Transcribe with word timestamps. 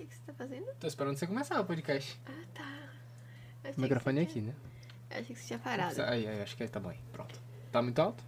que, 0.00 0.06
que 0.06 0.14
você 0.14 0.22
tá 0.22 0.32
fazendo? 0.32 0.66
Tô 0.78 0.86
esperando 0.86 1.16
você 1.16 1.26
começar 1.26 1.60
o 1.60 1.64
podcast. 1.64 2.18
Ah, 2.26 2.44
tá. 2.54 2.88
Achei 3.64 3.74
O 3.76 3.80
microfone 3.80 4.20
é 4.20 4.22
aqui, 4.22 4.40
né? 4.40 4.54
Eu 5.10 5.20
achei 5.20 5.34
que 5.34 5.40
você 5.40 5.46
tinha 5.48 5.58
parado. 5.58 6.02
Aí, 6.02 6.26
aí, 6.26 6.42
acho 6.42 6.56
que 6.56 6.66
tá 6.68 6.80
bom 6.80 6.88
aí. 6.88 6.98
Pronto. 7.12 7.38
Tá 7.70 7.82
muito 7.82 7.98
alto? 8.00 8.24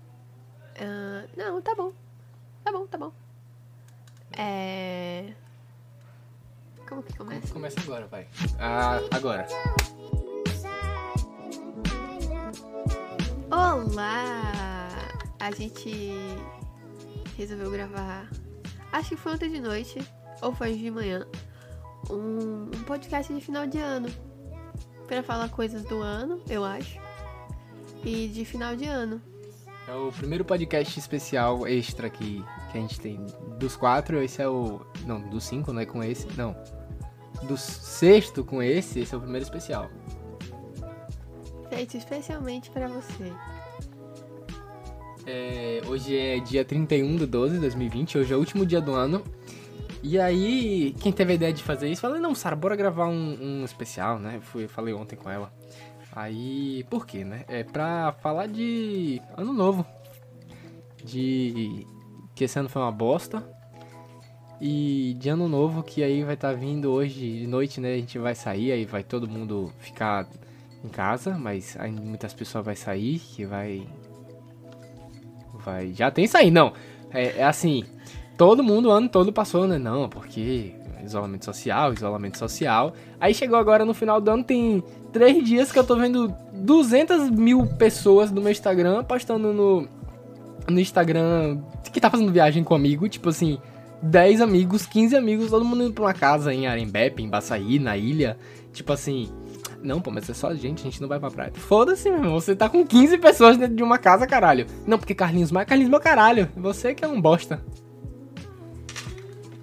Ah, 0.79 1.27
não, 1.37 1.63
tá 1.63 1.75
bom. 1.75 1.93
Tá 2.63 2.73
bom, 2.73 2.87
tá 2.87 2.99
bom. 2.99 3.13
É. 4.33 5.33
Como 6.89 7.03
que 7.03 7.17
começa? 7.17 7.53
Começa 7.53 7.81
agora, 7.81 8.07
vai. 8.07 8.29
Ah, 8.59 8.99
agora. 9.11 9.47
Olá! 13.51 14.91
A 15.41 15.51
gente 15.51 16.13
resolveu 17.37 17.71
gravar, 17.71 18.29
acho 18.93 19.11
que 19.11 19.17
foi 19.17 19.33
ontem 19.33 19.51
de 19.51 19.61
noite, 19.61 19.99
ou 20.41 20.55
foi 20.55 20.77
de 20.77 20.91
manhã, 20.91 21.27
um, 22.13 22.65
um 22.65 22.83
podcast 22.85 23.33
de 23.33 23.41
final 23.41 23.67
de 23.67 23.79
ano. 23.79 24.09
Pra 25.07 25.23
falar 25.23 25.49
coisas 25.49 25.83
do 25.85 26.01
ano, 26.01 26.41
eu 26.49 26.65
acho. 26.65 26.99
E 28.05 28.29
de 28.29 28.45
final 28.45 28.77
de 28.77 28.87
ano. 28.87 29.21
É 29.89 29.95
o 29.95 30.13
primeiro 30.13 30.45
podcast 30.45 30.99
especial 30.99 31.67
extra 31.67 32.09
que, 32.09 32.45
que 32.71 32.79
a 32.79 32.81
gente 32.81 33.01
tem. 33.01 33.21
Dos 33.59 33.77
quatro, 33.77 34.23
esse 34.23 34.41
é 34.41 34.49
o. 34.49 34.81
Não, 35.05 35.21
dos 35.21 35.45
cinco, 35.45 35.73
não 35.73 35.81
é 35.81 35.87
com 35.87 36.03
esse. 36.03 36.27
Não. 36.37 36.57
Do 37.45 37.57
sexto 37.57 38.45
com 38.45 38.63
esse, 38.63 39.01
esse 39.01 39.15
é 39.15 39.19
o 39.19 39.21
primeiro 39.21 39.45
especial. 39.45 39.91
Feito 41.69 41.97
especialmente 41.97 42.71
pra 42.71 42.87
você. 42.87 43.33
É, 45.27 45.81
hoje 45.87 46.17
é 46.17 46.41
dia 46.41 46.65
31 46.65 47.17
de 47.17 47.27
12 47.27 47.55
de 47.55 47.61
2020, 47.61 48.19
hoje 48.19 48.33
é 48.33 48.37
o 48.37 48.39
último 48.39 48.67
dia 48.67 48.81
do 48.81 48.93
ano. 48.93 49.23
E 50.03 50.19
aí, 50.19 50.95
quem 51.01 51.13
teve 51.13 51.33
a 51.33 51.35
ideia 51.37 51.53
de 51.53 51.63
fazer 51.63 51.89
isso, 51.89 52.01
falou, 52.01 52.19
não, 52.19 52.35
Sara, 52.35 52.57
bora 52.57 52.75
gravar 52.75 53.07
um, 53.07 53.39
um 53.41 53.65
especial, 53.65 54.19
né? 54.19 54.41
Fui, 54.43 54.67
falei 54.67 54.93
ontem 54.93 55.15
com 55.15 55.31
ela. 55.31 55.53
Aí, 56.15 56.85
por 56.91 57.07
quê, 57.07 57.25
né? 57.25 57.45
É 57.49 57.63
pra 57.63 58.13
falar 58.21 58.49
de 58.49 59.23
ano 59.37 59.53
novo. 59.53 59.87
De 61.05 61.87
que 62.35 62.45
esse 62.45 62.59
ano 62.59 62.69
foi 62.69 62.83
uma 62.83 62.91
bosta. 62.91 63.43
E 64.61 65.17
de 65.19 65.29
ano 65.29 65.49
novo, 65.49 65.83
que 65.83 66.03
aí 66.03 66.23
vai 66.23 66.35
estar 66.35 66.53
vindo 66.53 66.91
hoje 66.91 67.41
de 67.41 67.47
noite, 67.47 67.81
né? 67.81 67.95
A 67.95 67.97
gente 67.97 68.19
vai 68.19 68.35
sair, 68.35 68.73
aí 68.73 68.85
vai 68.85 69.03
todo 69.03 69.29
mundo 69.29 69.73
ficar 69.79 70.29
em 70.85 70.89
casa, 70.89 71.37
mas 71.39 71.77
muitas 71.91 72.35
pessoas 72.35 72.65
vai 72.65 72.77
sair, 72.77 73.19
que 73.19 73.45
vai 73.45 73.87
vai. 75.55 75.93
Já 75.95 76.11
tem 76.11 76.29
aí, 76.35 76.51
não. 76.51 76.73
É, 77.11 77.39
é 77.41 77.45
assim, 77.45 77.85
todo 78.37 78.63
mundo 78.63 78.89
o 78.89 78.91
ano 78.91 79.09
todo 79.09 79.33
passou, 79.33 79.67
né? 79.67 79.79
Não, 79.79 80.09
porque 80.09 80.75
isolamento 81.05 81.45
social, 81.45 81.93
isolamento 81.93 82.39
social. 82.39 82.95
Aí 83.21 83.35
chegou 83.35 83.59
agora 83.59 83.85
no 83.85 83.95
final 83.95 84.21
do 84.21 84.31
ano, 84.31 84.45
tem 84.45 84.83
três 85.13 85.45
dias 85.45 85.73
que 85.73 85.79
eu 85.79 85.85
tô 85.85 85.97
vendo 85.97 86.33
200 86.53 87.31
mil 87.31 87.67
pessoas 87.67 88.31
do 88.31 88.41
meu 88.41 88.51
Instagram 88.51 89.05
postando 89.05 89.53
no, 89.53 89.89
no 90.69 90.81
Instagram 90.81 91.59
que 91.93 92.01
tá 92.01 92.09
fazendo 92.09 92.33
viagem 92.33 92.65
comigo, 92.65 93.09
tipo 93.09 93.29
assim, 93.29 93.59
10 94.03 94.41
amigos, 94.41 94.87
15 94.87 95.15
amigos, 95.15 95.51
todo 95.51 95.65
mundo 95.65 95.85
indo 95.85 95.93
pra 95.93 96.05
uma 96.05 96.15
casa 96.15 96.55
em 96.55 96.67
Arembepe, 96.67 97.23
em 97.23 97.29
Baçaí, 97.29 97.79
na 97.79 97.97
ilha. 97.97 98.39
Tipo 98.73 98.93
assim, 98.93 99.31
não, 99.83 100.01
pô, 100.01 100.11
mas 100.11 100.29
é 100.31 100.35
só 100.35 100.55
gente, 100.55 100.81
a 100.81 100.85
gente 100.85 101.01
não 101.01 101.09
vai 101.09 101.21
pra 101.21 101.31
praia. 101.31 101.53
Foda-se, 101.55 102.09
meu 102.09 102.19
irmão, 102.19 102.41
você 102.41 102.57
tá 102.57 102.69
com 102.69 102.87
15 102.87 103.19
pessoas 103.19 103.57
dentro 103.59 103.77
de 103.77 103.83
uma 103.83 103.99
casa, 103.99 104.27
caralho. 104.27 104.67
Não, 104.87 104.99
porque 104.99 105.15
Carlinhos 105.15 105.53
Maia, 105.53 105.67
Carlinhos 105.67 105.91
meu 105.91 106.01
caralho. 106.01 106.49
Você 106.57 106.95
que 106.95 107.05
é 107.05 107.09
um 107.09 107.21
bosta. 107.21 107.61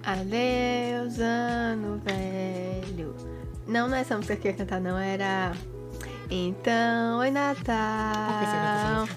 Adeus, 0.02 1.18
ano 1.20 2.00
velho. 2.04 3.14
Não, 3.66 3.88
não 3.88 3.96
é 3.96 4.00
essa 4.00 4.16
música 4.16 4.36
que 4.36 4.48
eu 4.48 4.52
ia 4.52 4.56
cantar, 4.58 4.80
não. 4.80 4.96
Era. 4.98 5.52
Então, 6.30 7.18
oi 7.18 7.28
essa 7.28 7.34
Natal. 7.40 9.08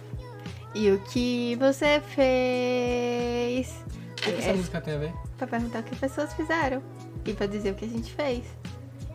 E 0.76 0.92
o 0.92 1.00
que 1.00 1.56
você 1.56 2.02
fez? 2.02 3.70
O 4.12 4.16
que 4.16 4.30
essa 4.32 4.50
É 4.50 4.54
música 4.54 4.82
tem 4.82 4.96
a 4.96 4.98
ver? 4.98 5.14
pra 5.38 5.48
perguntar 5.48 5.80
o 5.80 5.84
que 5.84 5.94
as 5.94 6.00
pessoas 6.00 6.34
fizeram. 6.34 6.82
E 7.26 7.34
pra 7.34 7.46
dizer 7.48 7.72
o 7.72 7.76
que 7.76 7.86
a 7.86 7.88
gente 7.90 8.12
fez. 8.14 8.44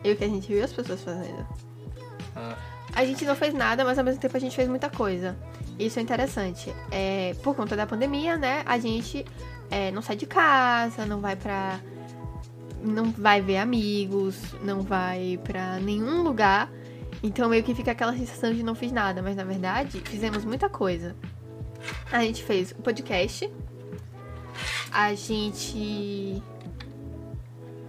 E 0.03 0.11
o 0.11 0.15
que 0.15 0.23
a 0.23 0.27
gente 0.27 0.47
viu 0.47 0.63
as 0.63 0.71
pessoas 0.73 1.01
fazendo. 1.01 1.45
Ah, 2.35 2.55
A 2.93 3.05
gente 3.05 3.25
não 3.25 3.35
fez 3.35 3.53
nada, 3.53 3.83
mas 3.85 3.97
ao 3.99 4.05
mesmo 4.05 4.19
tempo 4.21 4.35
a 4.35 4.39
gente 4.39 4.55
fez 4.55 4.67
muita 4.69 4.89
coisa. 4.89 5.35
Isso 5.77 5.99
é 5.99 6.01
interessante. 6.01 6.73
É, 6.91 7.35
por 7.43 7.55
conta 7.55 7.75
da 7.75 7.85
pandemia, 7.85 8.37
né? 8.37 8.63
A 8.65 8.77
gente 8.79 9.25
é, 9.69 9.91
não 9.91 10.01
sai 10.01 10.15
de 10.15 10.25
casa, 10.25 11.05
não 11.05 11.19
vai 11.19 11.35
pra. 11.35 11.79
Não 12.81 13.11
vai 13.11 13.41
ver 13.41 13.57
amigos, 13.57 14.37
não 14.63 14.81
vai 14.81 15.39
pra 15.43 15.79
nenhum 15.79 16.23
lugar. 16.23 16.71
Então 17.21 17.49
meio 17.49 17.63
que 17.63 17.75
fica 17.75 17.91
aquela 17.91 18.13
sensação 18.15 18.53
de 18.53 18.63
não 18.63 18.73
fiz 18.73 18.91
nada, 18.91 19.21
mas 19.21 19.35
na 19.35 19.43
verdade 19.43 19.99
fizemos 19.99 20.45
muita 20.45 20.69
coisa. 20.69 21.15
A 22.11 22.23
gente 22.23 22.43
fez 22.43 22.71
o 22.71 22.81
podcast. 22.81 23.51
A 24.91 25.13
gente 25.13 26.41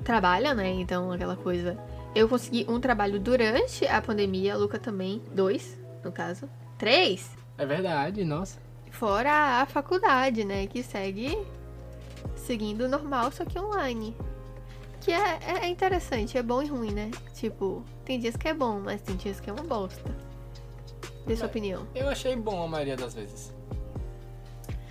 trabalha, 0.04 0.54
né? 0.54 0.70
Então 0.70 1.12
aquela 1.12 1.36
coisa. 1.36 1.78
Eu 2.12 2.28
consegui 2.28 2.66
um 2.68 2.80
trabalho 2.80 3.20
durante 3.20 3.86
a 3.86 4.02
pandemia, 4.02 4.54
a 4.54 4.56
Luca 4.56 4.80
também, 4.80 5.22
dois, 5.32 5.78
no 6.02 6.10
caso. 6.10 6.48
Três! 6.76 7.30
é 7.60 7.66
verdade, 7.66 8.24
nossa. 8.24 8.58
Fora 8.90 9.60
a 9.60 9.66
faculdade, 9.66 10.44
né? 10.44 10.66
Que 10.66 10.82
segue 10.82 11.38
seguindo 12.36 12.88
normal, 12.88 13.30
só 13.32 13.44
que 13.44 13.58
online. 13.58 14.16
Que 15.00 15.12
é, 15.12 15.38
é 15.62 15.68
interessante, 15.68 16.36
é 16.36 16.42
bom 16.42 16.62
e 16.62 16.66
ruim, 16.66 16.92
né? 16.92 17.10
Tipo, 17.34 17.82
tem 18.04 18.20
dias 18.20 18.36
que 18.36 18.48
é 18.48 18.54
bom, 18.54 18.80
mas 18.80 19.00
tem 19.00 19.16
dias 19.16 19.40
que 19.40 19.48
é 19.48 19.52
uma 19.52 19.62
bosta. 19.62 20.14
Dê 21.26 21.36
sua 21.36 21.46
opinião. 21.46 21.86
Eu 21.94 22.08
achei 22.08 22.36
bom 22.36 22.62
a 22.62 22.68
maioria 22.68 22.96
das 22.96 23.14
vezes. 23.14 23.52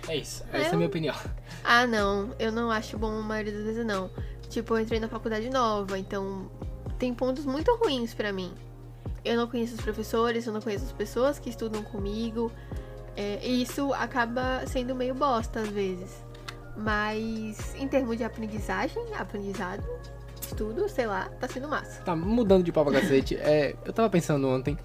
É 0.08 0.16
isso, 0.16 0.42
essa 0.52 0.70
é 0.70 0.72
a 0.72 0.76
minha 0.76 0.88
opinião. 0.88 1.14
Ah, 1.62 1.86
não, 1.86 2.30
eu 2.38 2.50
não 2.50 2.70
acho 2.70 2.98
bom 2.98 3.12
a 3.12 3.22
maioria 3.22 3.52
das 3.52 3.62
vezes, 3.62 3.86
não. 3.86 4.10
Tipo, 4.48 4.74
eu 4.74 4.80
entrei 4.80 4.98
na 4.98 5.08
faculdade 5.08 5.48
nova, 5.50 5.96
então 5.98 6.50
tem 6.98 7.14
pontos 7.14 7.44
muito 7.44 7.72
ruins 7.76 8.12
pra 8.12 8.32
mim. 8.32 8.52
Eu 9.24 9.36
não 9.36 9.46
conheço 9.46 9.74
os 9.74 9.80
professores, 9.80 10.46
eu 10.46 10.52
não 10.52 10.60
conheço 10.60 10.86
as 10.86 10.92
pessoas 10.92 11.38
que 11.38 11.50
estudam 11.50 11.82
comigo. 11.84 12.50
é, 13.16 13.38
e 13.46 13.62
isso 13.62 13.92
acaba 13.92 14.66
sendo 14.66 14.94
meio 14.94 15.14
bosta 15.14 15.60
às 15.60 15.68
vezes. 15.68 16.24
Mas 16.76 17.74
em 17.74 17.86
termos 17.88 18.16
de 18.16 18.24
aprendizagem, 18.24 19.02
aprendizado, 19.18 19.84
estudo, 20.40 20.88
sei 20.88 21.06
lá, 21.06 21.28
tá 21.40 21.46
sendo 21.48 21.68
massa. 21.68 22.02
Tá, 22.02 22.16
mudando 22.16 22.64
de 22.64 22.72
pau 22.72 22.84
pra 22.84 23.00
cacete, 23.00 23.36
é, 23.36 23.74
eu 23.84 23.92
tava 23.92 24.08
pensando 24.08 24.48
ontem. 24.48 24.76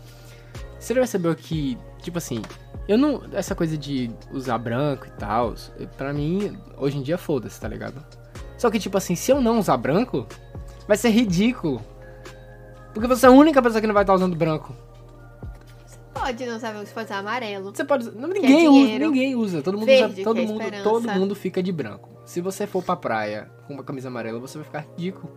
Você 0.79 0.94
percebeu 0.94 1.35
que, 1.35 1.78
tipo 2.01 2.18
assim, 2.18 2.41
eu 2.88 2.97
não. 2.97 3.23
Essa 3.34 3.56
coisa 3.56 3.78
de 3.78 4.12
usar 4.31 4.57
branco 4.57 5.07
e 5.07 5.12
tal, 5.12 5.56
pra 5.97 6.13
mim, 6.13 6.57
hoje 6.78 6.97
em 6.97 7.01
dia 7.01 7.18
foda-se, 7.18 7.59
tá 7.59 7.68
ligado? 7.68 8.03
Só 8.57 8.69
que, 8.69 8.79
tipo 8.79 8.97
assim, 8.97 9.16
se 9.16 9.31
eu 9.31 9.41
não 9.41 9.59
usar 9.59 9.78
branco, 9.78 10.28
vai 10.88 10.97
ser 10.97 11.09
ridículo. 11.09 11.81
Porque 12.94 13.07
você 13.07 13.25
é 13.25 13.29
a 13.29 13.31
única 13.31 13.62
pessoa 13.62 13.81
que 13.81 13.88
não 13.88 13.94
vai 13.94 14.03
estar 14.03 14.13
usando 14.13 14.35
branco. 14.35 14.75
Pode 16.25 16.45
não 16.45 16.59
saber 16.59 16.85
se 16.87 16.93
pode 16.93 17.05
usar 17.05 17.19
amarelo. 17.19 17.75
Você 17.75 17.85
pode. 17.85 18.09
Não, 18.15 18.27
ninguém 18.29 18.67
usa, 18.67 18.71
dinheiro. 18.71 19.05
ninguém 19.07 19.35
usa. 19.35 19.61
Todo 19.61 19.75
mundo, 19.77 19.85
Verde, 19.85 20.13
usa, 20.13 20.23
todo 20.23 20.35
que 20.37 20.41
é 20.41 20.45
mundo, 20.47 20.61
esperança. 20.61 20.83
todo 20.83 21.11
mundo 21.11 21.35
fica 21.35 21.61
de 21.61 21.71
branco. 21.71 22.09
Se 22.25 22.41
você 22.41 22.65
for 22.65 22.83
pra 22.83 22.95
praia 22.95 23.51
com 23.67 23.75
uma 23.75 23.83
camisa 23.83 24.07
amarela, 24.07 24.39
você 24.39 24.57
vai 24.57 24.65
ficar 24.65 24.79
ridículo. 24.79 25.31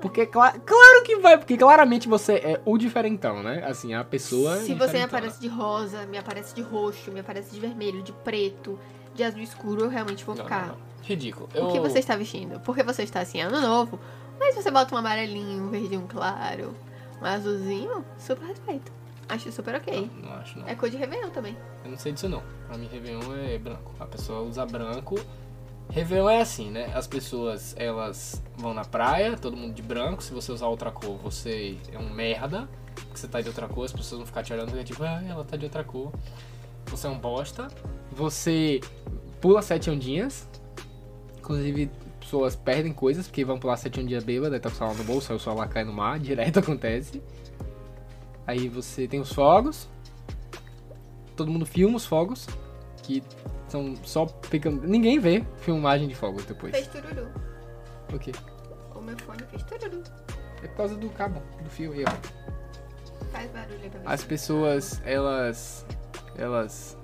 Porque, 0.00 0.24
cla- 0.24 0.52
claro 0.58 1.02
que 1.04 1.16
vai, 1.16 1.36
porque 1.36 1.58
claramente 1.58 2.08
você 2.08 2.32
é 2.36 2.60
o 2.64 2.78
diferentão, 2.78 3.42
né? 3.42 3.62
Assim, 3.66 3.92
a 3.92 4.02
pessoa. 4.02 4.56
Se 4.56 4.72
você 4.72 4.96
me 4.96 5.02
aparece 5.04 5.38
de 5.38 5.48
rosa, 5.48 6.06
me 6.06 6.16
aparece 6.16 6.54
de 6.54 6.62
roxo, 6.62 7.12
me 7.12 7.20
aparece 7.20 7.52
de 7.52 7.60
vermelho, 7.60 8.02
de 8.02 8.12
preto, 8.12 8.78
de 9.14 9.22
azul 9.22 9.40
escuro, 9.42 9.82
eu 9.84 9.88
realmente 9.90 10.24
vou 10.24 10.34
Não, 10.34 10.44
ficar. 10.44 10.68
não, 10.68 10.74
não. 10.76 10.80
Ridículo. 11.02 11.48
O 11.54 11.58
Eu... 11.58 11.68
que 11.68 11.80
você 11.80 11.98
está 11.98 12.16
vestindo? 12.16 12.58
Porque 12.60 12.82
você 12.82 13.02
está 13.02 13.20
assim, 13.20 13.42
ano 13.42 13.60
novo. 13.60 14.00
Mas 14.38 14.54
você 14.54 14.70
bota 14.70 14.94
um 14.94 14.98
amarelinho, 14.98 15.64
um 15.64 15.68
verdinho 15.68 16.06
claro, 16.08 16.74
um 17.20 17.26
azulzinho, 17.26 18.02
super 18.18 18.46
respeito. 18.46 18.90
Acho 19.30 19.52
super 19.52 19.76
ok. 19.76 20.10
Não, 20.16 20.28
não 20.28 20.36
acho, 20.38 20.58
não. 20.58 20.66
É 20.66 20.74
cor 20.74 20.90
de 20.90 20.96
Réveillon 20.96 21.30
também. 21.30 21.56
Eu 21.84 21.92
não 21.92 21.96
sei 21.96 22.10
disso, 22.10 22.28
não. 22.28 22.42
Pra 22.66 22.76
mim, 22.76 22.88
Réveillon 22.90 23.32
é 23.36 23.56
branco. 23.58 23.94
A 24.00 24.04
pessoa 24.04 24.40
usa 24.40 24.66
branco. 24.66 25.18
Réveillon 25.88 26.28
é 26.28 26.40
assim, 26.40 26.68
né? 26.68 26.90
As 26.94 27.06
pessoas, 27.06 27.74
elas 27.78 28.42
vão 28.56 28.74
na 28.74 28.84
praia, 28.84 29.36
todo 29.36 29.56
mundo 29.56 29.72
de 29.72 29.82
branco. 29.82 30.20
Se 30.20 30.34
você 30.34 30.50
usar 30.50 30.66
outra 30.66 30.90
cor, 30.90 31.16
você 31.18 31.78
é 31.92 31.98
um 31.98 32.12
merda. 32.12 32.68
Porque 32.94 33.18
você 33.18 33.28
tá 33.28 33.40
de 33.40 33.48
outra 33.48 33.68
cor, 33.68 33.84
as 33.84 33.92
pessoas 33.92 34.18
vão 34.18 34.26
ficar 34.26 34.42
te 34.42 34.52
olhando 34.52 34.76
e 34.76 34.80
é 34.80 34.84
tipo, 34.84 35.02
ah, 35.04 35.22
ela 35.24 35.44
tá 35.44 35.56
de 35.56 35.64
outra 35.64 35.84
cor. 35.84 36.12
Você 36.86 37.06
é 37.06 37.10
um 37.10 37.18
bosta. 37.18 37.68
Você 38.10 38.80
pula 39.40 39.62
sete 39.62 39.88
ondinhas. 39.88 40.48
Inclusive, 41.38 41.88
pessoas 42.18 42.56
perdem 42.56 42.92
coisas 42.92 43.28
porque 43.28 43.44
vão 43.44 43.58
pular 43.58 43.76
sete 43.76 44.00
ondinhas 44.00 44.24
bêbada, 44.24 44.58
tá 44.58 44.68
com 44.68 44.74
o 44.74 44.78
celular 44.78 44.96
no 44.96 45.04
bolso, 45.04 45.32
aí 45.32 45.36
o 45.36 45.40
celular 45.40 45.68
cai 45.68 45.84
no 45.84 45.92
mar, 45.92 46.18
direto 46.18 46.58
acontece. 46.60 47.22
Aí 48.50 48.68
você 48.68 49.06
tem 49.06 49.20
os 49.20 49.32
fogos. 49.32 49.88
Todo 51.36 51.52
mundo 51.52 51.64
filma 51.64 51.96
os 51.96 52.04
fogos. 52.04 52.48
Que 53.00 53.22
são 53.68 53.94
só. 54.02 54.26
Fica... 54.42 54.68
Ninguém 54.68 55.20
vê 55.20 55.44
filmagem 55.58 56.08
de 56.08 56.16
fogos 56.16 56.44
depois. 56.44 56.72
Fez 56.72 56.88
tururu. 56.88 57.30
O 58.12 58.18
quê? 58.18 58.32
O 58.92 59.00
meu 59.00 59.16
fone 59.18 59.44
fez 59.44 59.62
tururu. 59.62 60.02
É 60.64 60.66
por 60.66 60.76
causa 60.78 60.96
do 60.96 61.08
cabo, 61.10 61.40
do 61.62 61.70
fio 61.70 61.92
aí, 61.92 62.02
ó. 62.04 63.26
Faz 63.26 63.48
barulho 63.52 63.78
aí 63.82 63.88
pra 63.88 64.00
ver 64.00 64.08
As 64.08 64.24
pessoas, 64.24 65.00
elas. 65.04 65.86
Elas. 66.36 66.98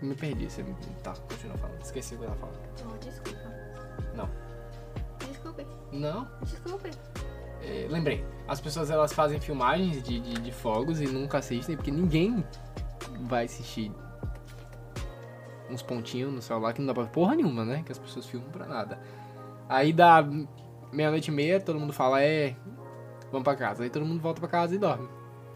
Me 0.00 0.14
perdi, 0.14 0.48
você. 0.48 0.64
Tá, 1.02 1.12
continua 1.28 1.58
falando. 1.58 1.82
Esqueci 1.82 2.14
o 2.14 2.18
que 2.18 2.24
eu 2.24 2.28
tava 2.28 2.40
falando. 2.40 2.94
Oh, 2.94 2.98
desculpa. 3.04 3.40
Não. 4.14 4.30
Desculpe. 5.18 5.66
Não? 5.92 6.28
Desculpe. 6.42 6.90
É, 7.66 7.88
lembrei. 7.90 8.24
As 8.46 8.60
pessoas 8.60 8.90
elas 8.90 9.12
fazem 9.12 9.40
filmagens 9.40 10.02
de, 10.02 10.20
de, 10.20 10.34
de 10.34 10.52
fogos 10.52 11.00
e 11.00 11.06
nunca 11.06 11.38
assistem, 11.38 11.74
porque 11.74 11.90
ninguém 11.90 12.44
vai 13.22 13.44
assistir 13.44 13.90
uns 15.68 15.82
pontinhos 15.82 16.32
no 16.32 16.40
celular 16.40 16.72
que 16.72 16.80
não 16.80 16.86
dá 16.86 16.94
pra 16.94 17.04
porra 17.06 17.34
nenhuma, 17.34 17.64
né? 17.64 17.82
Que 17.84 17.90
as 17.90 17.98
pessoas 17.98 18.26
filmam 18.26 18.48
pra 18.50 18.66
nada. 18.66 19.00
Aí 19.68 19.92
dá 19.92 20.24
meia-noite 20.92 21.30
e 21.30 21.34
meia, 21.34 21.60
todo 21.60 21.78
mundo 21.78 21.92
fala, 21.92 22.22
é, 22.22 22.54
vamos 23.32 23.42
pra 23.42 23.56
casa. 23.56 23.82
Aí 23.82 23.90
todo 23.90 24.06
mundo 24.06 24.20
volta 24.20 24.40
pra 24.40 24.48
casa 24.48 24.74
e 24.74 24.78
dorme. 24.78 25.08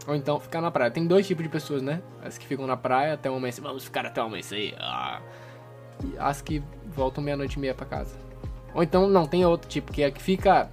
Ou 0.05 0.15
então 0.15 0.39
ficar 0.39 0.61
na 0.61 0.71
praia. 0.71 0.91
Tem 0.91 1.05
dois 1.05 1.25
tipos 1.25 1.43
de 1.43 1.49
pessoas, 1.49 1.81
né? 1.81 2.01
As 2.21 2.37
que 2.37 2.45
ficam 2.45 2.67
na 2.67 2.75
praia 2.75 3.13
até 3.13 3.29
o 3.29 3.35
amanhecer. 3.35 3.63
Vamos 3.63 3.85
ficar 3.85 4.05
até 4.05 4.21
o 4.21 4.25
amanhecer. 4.25 4.75
Ah. 4.79 5.21
E 6.03 6.17
as 6.17 6.41
que 6.41 6.61
voltam 6.87 7.23
meia-noite 7.23 7.57
e 7.57 7.59
meia 7.59 7.73
pra 7.73 7.85
casa. 7.85 8.17
Ou 8.73 8.81
então, 8.81 9.07
não, 9.07 9.27
tem 9.27 9.45
outro 9.45 9.69
tipo, 9.69 9.91
que 9.91 10.01
é 10.01 10.09
que 10.09 10.21
fica 10.21 10.69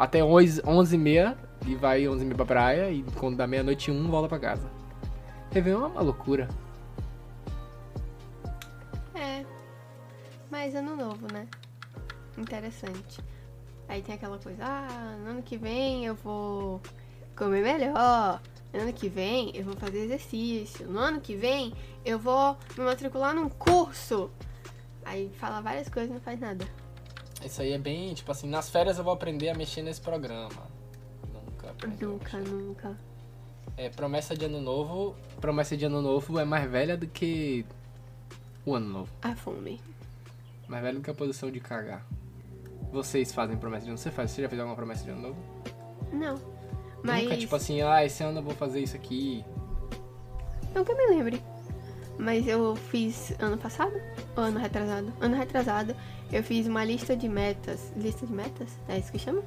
até 0.00 0.24
11 0.24 0.62
11 0.66 0.94
e 0.94 0.98
meia 0.98 1.36
e 1.66 1.74
vai 1.74 2.08
11 2.08 2.22
e 2.22 2.24
meia 2.24 2.36
pra 2.36 2.46
praia 2.46 2.90
e 2.90 3.02
quando 3.18 3.36
dá 3.36 3.46
meia-noite 3.46 3.90
um, 3.90 4.10
volta 4.10 4.30
pra 4.30 4.38
casa. 4.38 4.66
Réveillon 5.52 5.84
é 5.84 5.86
uma 5.88 6.00
loucura. 6.00 6.48
É. 9.14 9.44
Mas 10.50 10.74
ano 10.74 10.96
novo, 10.96 11.30
né? 11.30 11.46
Interessante. 12.38 13.22
Aí 13.86 14.00
tem 14.00 14.14
aquela 14.14 14.38
coisa, 14.38 14.64
ah, 14.64 15.18
no 15.22 15.32
ano 15.32 15.42
que 15.42 15.58
vem 15.58 16.06
eu 16.06 16.14
vou 16.14 16.80
comer 17.36 17.62
melhor. 17.62 18.40
No 18.72 18.80
ano 18.80 18.92
que 18.94 19.08
vem 19.10 19.54
eu 19.54 19.64
vou 19.64 19.76
fazer 19.76 19.98
exercício. 19.98 20.86
No 20.88 20.98
ano 20.98 21.20
que 21.20 21.36
vem 21.36 21.74
eu 22.06 22.18
vou 22.18 22.56
me 22.74 22.84
matricular 22.84 23.34
num 23.34 23.50
curso. 23.50 24.30
Aí 25.04 25.30
fala 25.34 25.60
várias 25.60 25.90
coisas 25.90 26.10
e 26.10 26.14
não 26.14 26.20
faz 26.22 26.40
nada. 26.40 26.64
Isso 27.44 27.62
aí 27.62 27.72
é 27.72 27.78
bem, 27.78 28.12
tipo 28.14 28.30
assim, 28.30 28.48
nas 28.48 28.68
férias 28.68 28.98
eu 28.98 29.04
vou 29.04 29.12
aprender 29.12 29.48
a 29.48 29.54
mexer 29.54 29.82
nesse 29.82 30.00
programa. 30.00 30.68
Nunca 31.32 31.70
aprendi 31.70 32.04
Nunca, 32.04 32.38
nunca. 32.38 32.98
É, 33.76 33.88
promessa 33.88 34.36
de 34.36 34.44
ano 34.44 34.60
novo. 34.60 35.16
Promessa 35.40 35.76
de 35.76 35.84
ano 35.84 36.02
novo 36.02 36.38
é 36.38 36.44
mais 36.44 36.70
velha 36.70 36.96
do 36.96 37.06
que 37.06 37.64
o 38.66 38.74
ano 38.74 38.88
novo. 38.88 39.12
A 39.22 39.34
fome. 39.34 39.80
Mais 40.68 40.82
velha 40.82 40.98
do 40.98 41.02
que 41.02 41.10
a 41.10 41.14
posição 41.14 41.50
de 41.50 41.60
cagar. 41.60 42.06
Vocês 42.92 43.32
fazem 43.32 43.56
promessa 43.56 43.84
de 43.84 43.90
ano? 43.90 43.98
Você 43.98 44.10
faz? 44.10 44.30
Você 44.30 44.42
já 44.42 44.48
fez 44.48 44.60
alguma 44.60 44.76
promessa 44.76 45.04
de 45.04 45.10
ano 45.10 45.22
novo? 45.22 45.36
Não. 46.12 46.34
Mas. 47.02 47.24
Nunca, 47.24 47.36
tipo 47.36 47.56
assim, 47.56 47.80
ah, 47.82 48.04
esse 48.04 48.22
ano 48.22 48.40
eu 48.40 48.42
vou 48.42 48.54
fazer 48.54 48.80
isso 48.80 48.96
aqui. 48.96 49.44
Nunca 50.74 50.94
me 50.94 51.06
lembre. 51.06 51.42
Mas 52.20 52.46
eu 52.46 52.76
fiz 52.76 53.32
ano 53.38 53.56
passado? 53.56 53.92
Ou 54.36 54.44
ano 54.44 54.58
retrasado? 54.60 55.12
Ano 55.20 55.36
retrasado, 55.36 55.96
eu 56.32 56.42
fiz 56.42 56.66
uma 56.66 56.84
lista 56.84 57.16
de 57.16 57.28
metas. 57.28 57.92
Lista 57.96 58.26
de 58.26 58.32
metas? 58.32 58.68
É 58.88 58.98
isso 58.98 59.10
que 59.10 59.18
chama? 59.18 59.42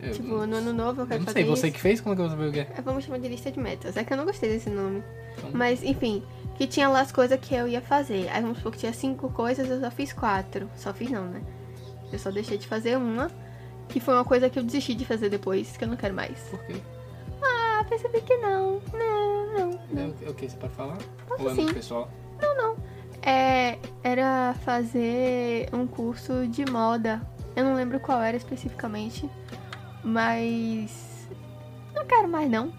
Eu, 0.00 0.12
tipo, 0.12 0.28
no 0.46 0.56
ano 0.56 0.72
novo 0.72 1.00
eu 1.00 1.04
eu 1.04 1.08
quero 1.08 1.20
não 1.20 1.26
fazer 1.26 1.40
sei, 1.40 1.48
você 1.48 1.66
isso. 1.68 1.74
que 1.76 1.80
fez? 1.80 2.00
Como 2.00 2.12
é 2.12 2.16
que 2.16 2.22
eu 2.22 2.28
vou 2.28 2.36
saber 2.36 2.48
o 2.50 2.52
que? 2.52 2.60
É, 2.60 2.82
Vamos 2.84 3.04
chamar 3.04 3.18
de 3.20 3.28
lista 3.28 3.50
de 3.50 3.58
metas. 3.58 3.96
É 3.96 4.04
que 4.04 4.12
eu 4.12 4.16
não 4.18 4.26
gostei 4.26 4.50
desse 4.50 4.68
nome. 4.68 5.02
Então- 5.38 5.50
Mas, 5.54 5.82
enfim, 5.82 6.22
que 6.56 6.66
tinha 6.66 6.88
lá 6.90 7.00
as 7.00 7.10
coisas 7.10 7.40
que 7.40 7.54
eu 7.54 7.66
ia 7.66 7.80
fazer. 7.80 8.28
Aí 8.28 8.42
vamos 8.42 8.58
supor 8.58 8.72
que 8.72 8.78
tinha 8.78 8.92
cinco 8.92 9.30
coisas, 9.30 9.68
eu 9.70 9.80
só 9.80 9.90
fiz 9.90 10.12
quatro. 10.12 10.68
Só 10.76 10.92
fiz 10.92 11.10
não, 11.10 11.24
né? 11.24 11.40
Eu 12.12 12.18
só 12.18 12.30
deixei 12.30 12.58
de 12.58 12.66
fazer 12.68 12.98
uma. 12.98 13.30
Que 13.88 13.98
foi 13.98 14.12
uma 14.14 14.24
coisa 14.24 14.50
que 14.50 14.58
eu 14.58 14.62
desisti 14.62 14.94
de 14.94 15.04
fazer 15.06 15.30
depois, 15.30 15.74
que 15.76 15.84
eu 15.84 15.88
não 15.88 15.96
quero 15.96 16.14
mais. 16.14 16.38
Por 16.50 16.58
quê? 16.66 16.74
Ah, 17.42 17.84
percebi 17.88 18.20
que 18.20 18.36
não. 18.38 18.80
Não, 18.92 19.33
não, 19.54 19.70
não. 19.90 20.14
É 20.24 20.28
o- 20.30 20.34
que? 20.34 20.48
Você 20.48 20.56
pode 20.56 20.72
falar? 20.74 20.98
Posso 21.28 21.42
Ou 21.42 21.50
é 21.50 21.54
sim. 21.54 21.62
muito 21.62 21.74
pessoal? 21.74 22.08
É, 23.26 23.78
era 24.02 24.54
fazer 24.66 25.70
um 25.72 25.86
curso 25.86 26.46
de 26.46 26.70
moda. 26.70 27.22
Eu 27.56 27.64
não 27.64 27.74
lembro 27.74 27.98
qual 27.98 28.20
era 28.20 28.36
especificamente, 28.36 29.30
mas 30.02 31.26
não 31.94 32.04
quero 32.04 32.28
mais 32.28 32.50
não. 32.50 32.70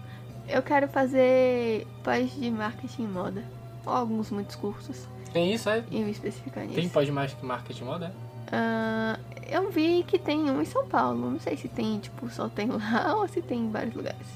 Eu 0.48 0.62
quero 0.62 0.86
fazer 0.86 1.84
pós 2.04 2.30
de 2.32 2.48
marketing 2.50 3.02
e 3.02 3.08
moda. 3.08 3.42
Ou 3.84 3.92
alguns 3.92 4.30
muitos 4.30 4.54
cursos. 4.54 5.08
Tem 5.32 5.52
isso, 5.52 5.68
é? 5.68 5.82
E 5.90 6.02
me 6.04 6.12
especificar 6.12 6.62
nisso. 6.64 6.76
Tem 6.76 6.88
pós 6.88 7.10
mais 7.10 7.36
marketing 7.42 7.84
moda? 7.84 8.06
é? 8.06 8.52
Ah, 8.52 9.18
eu 9.50 9.68
vi 9.70 10.04
que 10.04 10.18
tem 10.20 10.48
um 10.48 10.62
em 10.62 10.64
São 10.64 10.86
Paulo. 10.86 11.28
Não 11.30 11.40
sei 11.40 11.56
se 11.56 11.66
tem, 11.68 11.98
tipo, 11.98 12.28
só 12.30 12.48
tem 12.48 12.68
lá 12.70 13.16
ou 13.16 13.26
se 13.26 13.42
tem 13.42 13.58
em 13.64 13.70
vários 13.72 13.94
lugares. 13.94 14.26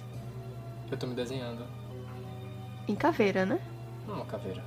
Eu 0.90 0.96
tô 0.98 1.06
me 1.06 1.14
desenhando. 1.14 1.64
Em 2.90 2.94
caveira, 2.96 3.46
né? 3.46 3.58
Não, 4.06 4.16
uma 4.16 4.24
caveira. 4.26 4.62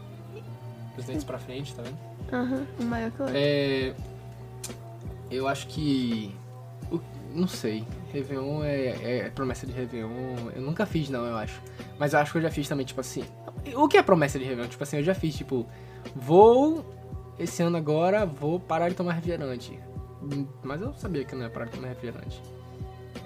Os 0.98 1.06
dentes 1.06 1.24
pra 1.24 1.38
frente, 1.38 1.74
tá 1.76 1.82
vendo? 1.82 1.98
Aham, 2.32 2.66
um 2.80 2.86
maior 2.86 3.12
que 3.12 3.22
o 3.22 3.26
outro. 3.26 3.38
É. 3.38 3.94
Eu 5.30 5.48
acho 5.48 5.68
que. 5.68 6.34
o- 6.92 7.00
Não 7.34 7.48
sei. 7.48 7.84
Réveillon 8.14 8.64
é, 8.64 9.26
é 9.26 9.30
promessa 9.30 9.66
de 9.66 9.74
Réveillon. 9.74 10.52
Eu 10.56 10.62
nunca 10.62 10.86
fiz, 10.86 11.10
não, 11.10 11.26
eu 11.26 11.36
acho. 11.36 11.60
Mas 12.00 12.14
eu 12.14 12.20
acho 12.20 12.32
que 12.32 12.38
eu 12.38 12.42
já 12.44 12.52
fiz 12.52 12.68
também, 12.70 12.86
tipo 12.86 13.02
assim. 13.02 13.24
O 13.76 13.88
que 13.88 13.98
é 13.98 14.04
promessa 14.04 14.38
de 14.40 14.46
Réveillon? 14.46 14.70
Tipo 14.70 14.84
assim, 14.84 14.98
eu 14.98 15.04
já 15.04 15.16
fiz, 15.16 15.36
tipo. 15.36 15.66
Vou. 16.16 16.86
Esse 17.40 17.64
ano 17.64 17.76
agora, 17.76 18.26
vou 18.26 18.60
parar 18.60 18.88
de 18.90 18.96
tomar 18.96 19.14
refrigerante. 19.14 19.78
Mas 20.64 20.80
eu 20.82 20.94
sabia 20.94 21.26
que 21.26 21.34
não 21.36 21.42
ia 21.44 21.50
parar 21.50 21.66
de 21.66 21.72
tomar 21.72 21.88
refrigerante. 21.90 22.42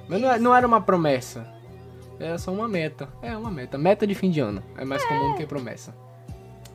Mas 0.07 0.21
não, 0.21 0.31
é- 0.31 0.39
não 0.39 0.55
era 0.55 0.65
uma 0.65 0.81
promessa. 0.81 1.45
Era 2.19 2.38
só 2.38 2.52
uma 2.52 2.68
meta. 2.68 3.08
É 3.22 3.36
uma 3.38 3.52
meta. 3.52 3.78
Meta 3.78 4.06
de 4.08 4.16
fim 4.16 4.30
de 4.31 4.40
ano. 4.40 4.64
É 4.78 4.84
mais 4.86 5.04
comum 5.06 5.31
do 5.31 5.38
que 5.38 5.46
promessa. 5.46 5.96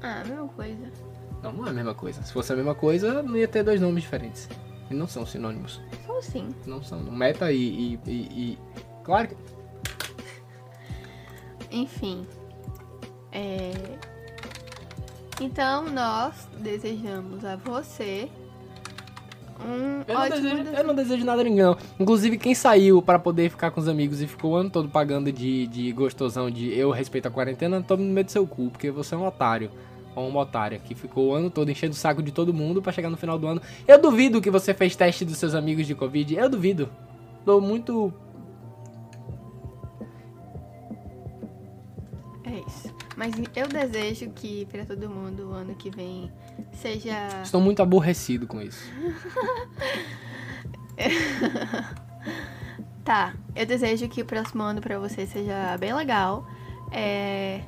Ah, 0.00 0.22
mesma 0.26 0.48
coisa. 0.48 0.92
Não, 1.42 1.52
não 1.52 1.66
é 1.66 1.70
a 1.70 1.72
mesma 1.72 1.94
coisa. 1.94 2.22
Se 2.22 2.32
fosse 2.32 2.52
a 2.52 2.56
mesma 2.56 2.74
coisa, 2.74 3.22
não 3.22 3.36
ia 3.36 3.48
ter 3.48 3.62
dois 3.64 3.80
nomes 3.80 4.02
diferentes. 4.02 4.48
E 4.90 4.94
não 4.94 5.08
são 5.08 5.26
sinônimos. 5.26 5.80
Só 6.06 6.18
assim. 6.18 6.48
Não 6.66 6.82
são. 6.82 7.00
Meta 7.00 7.50
e. 7.52 7.56
e, 7.56 8.00
e- 8.06 8.52
e- 8.52 8.58
Claro 9.04 9.28
que. 9.28 9.36
Enfim. 11.70 12.26
É... 13.32 13.72
Então, 15.40 15.84
nós 15.90 16.48
desejamos 16.58 17.44
a 17.44 17.56
você 17.56 18.28
um 19.60 20.02
Eu 20.06 20.14
não, 20.14 20.28
desejo, 20.28 20.64
des- 20.64 20.78
eu 20.78 20.84
não 20.84 20.94
desejo 20.94 21.24
nada 21.24 21.40
a 21.40 21.44
ninguém, 21.44 21.62
não. 21.64 21.76
Inclusive, 21.98 22.38
quem 22.38 22.54
saiu 22.54 23.00
pra 23.02 23.18
poder 23.18 23.50
ficar 23.50 23.70
com 23.70 23.80
os 23.80 23.88
amigos 23.88 24.20
e 24.22 24.26
ficou 24.26 24.52
o 24.52 24.56
ano 24.56 24.70
todo 24.70 24.88
pagando 24.88 25.30
de, 25.32 25.66
de 25.66 25.92
gostosão 25.92 26.50
de 26.50 26.76
eu 26.76 26.90
respeito 26.90 27.26
a 27.26 27.30
quarentena, 27.30 27.82
tome 27.82 28.04
no 28.04 28.12
meio 28.12 28.24
do 28.24 28.30
seu 28.30 28.46
cu, 28.46 28.70
porque 28.70 28.90
você 28.90 29.14
é 29.14 29.18
um 29.18 29.26
otário. 29.26 29.70
Ou 30.14 30.28
uma 30.28 30.40
otária 30.40 30.78
que 30.78 30.94
ficou 30.94 31.28
o 31.30 31.34
ano 31.34 31.48
todo 31.48 31.70
enchendo 31.70 31.92
o 31.92 31.96
saco 31.96 32.22
de 32.22 32.30
todo 32.32 32.52
mundo 32.52 32.82
pra 32.82 32.92
chegar 32.92 33.08
no 33.08 33.16
final 33.16 33.38
do 33.38 33.46
ano. 33.46 33.62
Eu 33.88 33.98
duvido 33.98 34.42
que 34.42 34.50
você 34.50 34.74
fez 34.74 34.94
teste 34.94 35.24
dos 35.24 35.38
seus 35.38 35.54
amigos 35.54 35.86
de 35.86 35.94
Covid. 35.94 36.34
Eu 36.36 36.48
duvido. 36.50 36.88
Tô 37.46 37.60
muito. 37.60 38.12
Mas 43.22 43.34
eu 43.54 43.68
desejo 43.68 44.30
que 44.30 44.66
pra 44.66 44.84
todo 44.84 45.08
mundo 45.08 45.50
o 45.50 45.52
ano 45.52 45.76
que 45.76 45.88
vem 45.88 46.28
seja... 46.72 47.28
Estou 47.40 47.60
muito 47.60 47.80
aborrecido 47.80 48.48
com 48.48 48.60
isso. 48.60 48.84
Tá, 53.04 53.34
eu 53.56 53.66
desejo 53.66 54.08
que 54.08 54.22
o 54.22 54.24
próximo 54.24 54.62
ano 54.62 54.80
pra 54.80 54.96
você 54.96 55.26
seja 55.26 55.76
bem 55.76 55.92
legal. 55.92 56.46
É... 56.92 57.62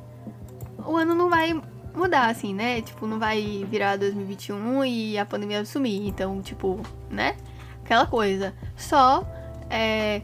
O 0.87 0.97
ano 0.97 1.13
não 1.13 1.29
vai 1.29 1.61
mudar, 1.93 2.31
assim, 2.31 2.55
né? 2.55 2.81
Tipo, 2.83 3.05
não 3.05 3.19
vai 3.19 3.67
virar 3.69 3.97
2021 3.97 4.85
e 4.85 5.19
a 5.19 5.27
pandemia 5.27 5.65
sumir. 5.65 6.07
Então, 6.07 6.41
tipo, 6.41 6.81
né? 7.11 7.37
Aquela 7.85 8.07
coisa. 8.07 8.55
Só 8.77 9.27
é... 9.69 10.23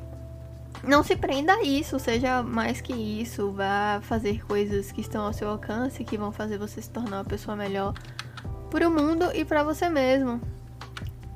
não 0.82 1.02
se 1.02 1.16
prenda 1.16 1.52
a 1.54 1.62
isso, 1.62 1.98
seja 1.98 2.42
mais 2.42 2.80
que 2.80 2.92
isso. 2.92 3.52
Vá 3.52 4.00
fazer 4.02 4.44
coisas 4.44 4.92
que 4.92 5.00
estão 5.00 5.24
ao 5.24 5.32
seu 5.32 5.48
alcance, 5.48 6.04
que 6.04 6.16
vão 6.16 6.32
fazer 6.32 6.58
você 6.58 6.80
se 6.80 6.90
tornar 6.90 7.18
uma 7.18 7.24
pessoa 7.24 7.56
melhor 7.56 7.94
pro 8.70 8.90
mundo 8.90 9.30
e 9.34 9.44
pra 9.44 9.62
você 9.62 9.88
mesmo. 9.88 10.40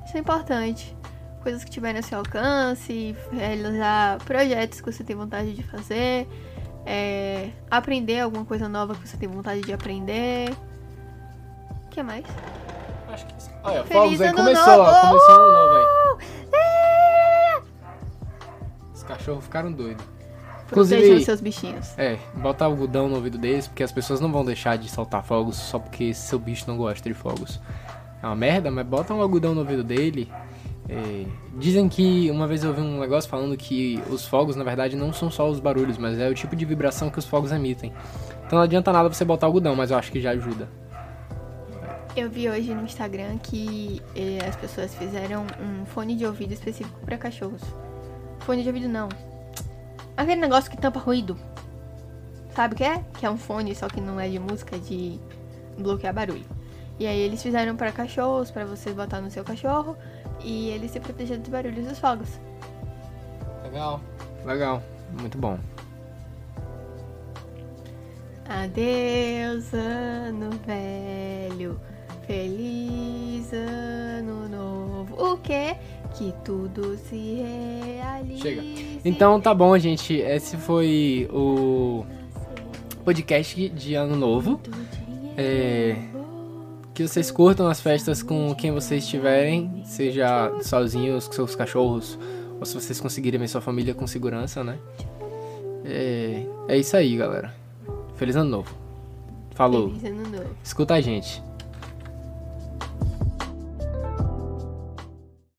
Isso 0.05 0.17
é 0.17 0.19
importante 0.19 0.95
coisas 1.45 1.63
que 1.63 1.69
tiverem 1.69 1.97
ao 1.97 2.03
seu 2.03 2.17
alcance, 2.17 3.15
realizar 3.31 4.17
projetos 4.25 4.81
que 4.81 4.91
você 4.91 5.03
tem 5.03 5.15
vontade 5.15 5.53
de 5.53 5.61
fazer, 5.61 6.27
é, 6.83 7.51
aprender 7.69 8.19
alguma 8.21 8.43
coisa 8.43 8.67
nova 8.67 8.95
que 8.95 9.07
você 9.07 9.15
tem 9.15 9.29
vontade 9.29 9.61
de 9.61 9.71
aprender. 9.71 10.49
O 11.85 11.89
que 11.91 12.01
mais? 12.01 12.25
Acho 13.09 13.27
que 13.27 13.43
sim. 13.43 13.51
Olha, 13.63 13.83
Feliz 13.83 13.93
fogos 13.93 14.21
aí 14.21 14.27
ano 14.27 14.37
começou, 14.37 14.77
novo! 14.77 15.01
Começou 15.01 15.35
ano 15.35 15.51
novo 15.51 15.74
cachorros 19.25 19.43
ficaram 19.43 19.71
doidos. 19.71 20.03
Protejam 20.67 20.97
Inclusive- 20.97 21.17
os 21.19 21.25
seus 21.25 21.41
bichinhos. 21.41 21.93
É, 21.97 22.17
bota 22.35 22.65
algodão 22.65 23.07
no 23.07 23.15
ouvido 23.15 23.37
deles, 23.37 23.67
porque 23.67 23.83
as 23.83 23.91
pessoas 23.91 24.19
não 24.19 24.31
vão 24.31 24.43
deixar 24.43 24.77
de 24.77 24.89
soltar 24.89 25.23
fogos 25.23 25.57
só 25.57 25.77
porque 25.77 26.13
seu 26.13 26.39
bicho 26.39 26.65
não 26.67 26.77
gosta 26.77 27.07
de 27.07 27.13
fogos. 27.15 27.59
É 28.21 28.25
uma 28.25 28.35
merda, 28.35 28.71
mas 28.71 28.85
bota 28.85 29.13
um 29.13 29.21
algodão 29.21 29.53
no 29.53 29.61
ouvido 29.61 29.83
dele 29.83 30.31
É, 30.87 31.25
dizem 31.57 31.89
que 31.89 32.29
uma 32.29 32.45
vez 32.45 32.63
eu 32.63 32.69
ouvi 32.69 32.79
um 32.79 32.99
negócio 32.99 33.27
falando 33.27 33.57
que 33.57 33.99
os 34.07 34.27
fogos, 34.27 34.55
na 34.55 34.63
verdade, 34.63 34.95
não 34.95 35.11
são 35.11 35.31
só 35.31 35.49
os 35.49 35.59
barulhos, 35.59 35.97
mas 35.97 36.19
é 36.19 36.29
o 36.29 36.33
tipo 36.35 36.55
de 36.55 36.63
vibração 36.63 37.09
que 37.09 37.17
os 37.17 37.25
fogos 37.25 37.51
emitem. 37.51 37.91
Então 38.45 38.57
não 38.59 38.63
adianta 38.63 38.93
nada 38.93 39.09
você 39.11 39.25
botar 39.25 39.47
algodão, 39.47 39.75
mas 39.75 39.89
eu 39.89 39.97
acho 39.97 40.11
que 40.11 40.21
já 40.21 40.29
ajuda. 40.29 40.69
Eu 42.15 42.29
vi 42.29 42.47
hoje 42.47 42.71
no 42.75 42.83
Instagram 42.83 43.39
que 43.39 43.99
eh, 44.15 44.37
as 44.47 44.55
pessoas 44.55 44.93
fizeram 44.93 45.47
um 45.59 45.87
fone 45.87 46.15
de 46.15 46.23
ouvido 46.23 46.53
específico 46.53 46.99
para 47.03 47.17
cachorros. 47.17 47.63
Fone 48.45 48.61
de 48.61 48.69
ouvido 48.69 48.87
não. 48.87 49.09
Aquele 50.15 50.39
negócio 50.39 50.69
que 50.69 50.77
tampa 50.77 50.99
ruído. 50.99 51.35
Sabe 52.53 52.75
o 52.75 52.77
que 52.77 52.83
é? 52.83 53.03
Que 53.17 53.25
é 53.25 53.29
um 53.29 53.37
fone, 53.37 53.73
só 53.75 53.87
que 53.87 53.99
não 53.99 54.19
é 54.19 54.29
de 54.29 54.37
música, 54.37 54.75
é 54.75 54.79
de 54.79 55.19
bloquear 55.79 56.13
barulho. 56.13 56.45
E 56.99 57.07
aí 57.07 57.19
eles 57.19 57.41
fizeram 57.41 57.75
para 57.75 57.91
cachorros, 57.91 58.51
para 58.51 58.63
você 58.63 58.93
botar 58.93 59.19
no 59.19 59.31
seu 59.31 59.43
cachorro 59.43 59.97
e 60.41 60.69
ele 60.69 60.87
se 60.87 60.99
proteger 60.99 61.39
dos 61.39 61.49
barulhos 61.49 61.85
dos 61.87 61.97
fogos. 61.97 62.39
Legal. 63.63 63.99
Legal. 64.45 64.81
Muito 65.19 65.37
bom. 65.39 65.57
Adeus, 68.47 69.73
ano 69.73 70.51
velho. 70.65 71.81
Feliz 72.27 73.51
ano 73.51 74.47
novo. 74.47 75.33
O 75.33 75.37
quê? 75.39 75.75
Que 76.17 76.33
tudo 76.43 76.97
se 76.97 77.43
realize. 77.95 78.41
Chega. 78.41 78.63
Então 79.03 79.39
tá 79.41 79.53
bom, 79.53 79.77
gente. 79.77 80.13
Esse 80.13 80.55
foi 80.55 81.29
o 81.31 82.05
podcast 83.03 83.69
de 83.69 83.95
ano 83.95 84.15
novo. 84.15 84.59
É, 85.37 85.97
que 86.93 87.05
vocês 87.05 87.29
curtam 87.29 87.67
as 87.67 87.81
festas 87.81 88.23
com 88.23 88.55
quem 88.55 88.71
vocês 88.71 89.03
estiverem, 89.03 89.83
seja 89.83 90.49
sozinhos, 90.61 91.27
com 91.27 91.33
seus 91.33 91.53
cachorros, 91.53 92.17
ou 92.57 92.65
se 92.65 92.73
vocês 92.73 93.01
conseguirem 93.01 93.37
ver 93.37 93.49
sua 93.49 93.59
família 93.59 93.93
com 93.93 94.07
segurança, 94.07 94.63
né? 94.63 94.79
É, 95.83 96.45
é 96.69 96.77
isso 96.77 96.95
aí, 96.95 97.17
galera. 97.17 97.53
Feliz 98.15 98.37
ano 98.37 98.49
novo. 98.49 98.73
Falou. 99.53 99.89
Feliz 99.89 100.19
ano 100.19 100.37
novo. 100.37 100.49
Escuta 100.63 100.93
a 100.93 101.01
gente. 101.01 101.43